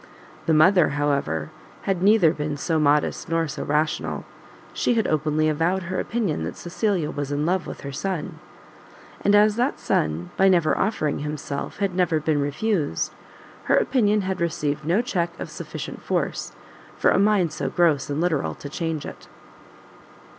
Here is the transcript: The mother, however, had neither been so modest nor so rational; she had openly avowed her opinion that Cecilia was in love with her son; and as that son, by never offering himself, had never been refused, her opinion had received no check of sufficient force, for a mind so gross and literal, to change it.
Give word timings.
The 0.47 0.53
mother, 0.55 0.87
however, 0.97 1.51
had 1.83 2.01
neither 2.01 2.33
been 2.33 2.57
so 2.57 2.79
modest 2.79 3.29
nor 3.29 3.47
so 3.47 3.63
rational; 3.63 4.25
she 4.73 4.95
had 4.95 5.05
openly 5.05 5.47
avowed 5.47 5.83
her 5.83 5.99
opinion 5.99 6.43
that 6.43 6.57
Cecilia 6.57 7.11
was 7.11 7.31
in 7.31 7.45
love 7.45 7.67
with 7.67 7.81
her 7.81 7.91
son; 7.91 8.39
and 9.21 9.35
as 9.35 9.57
that 9.57 9.79
son, 9.79 10.31
by 10.37 10.47
never 10.47 10.75
offering 10.75 11.19
himself, 11.19 11.77
had 11.77 11.93
never 11.93 12.19
been 12.19 12.41
refused, 12.41 13.13
her 13.65 13.75
opinion 13.77 14.21
had 14.21 14.41
received 14.41 14.85
no 14.85 15.03
check 15.03 15.39
of 15.39 15.51
sufficient 15.51 16.01
force, 16.01 16.51
for 16.97 17.11
a 17.11 17.19
mind 17.19 17.53
so 17.53 17.69
gross 17.69 18.09
and 18.09 18.19
literal, 18.19 18.55
to 18.55 18.69
change 18.69 19.05
it. 19.05 19.27